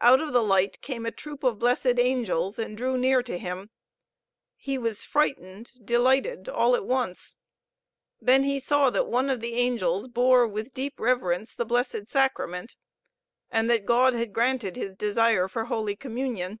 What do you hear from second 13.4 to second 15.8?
and that God had granted his desire for